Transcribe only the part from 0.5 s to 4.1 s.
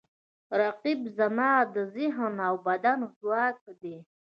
رقیب زما د ذهن او بدن ځواک دی